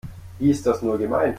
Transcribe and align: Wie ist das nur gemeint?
Wie 0.39 0.49
ist 0.49 0.65
das 0.65 0.81
nur 0.81 0.97
gemeint? 0.97 1.29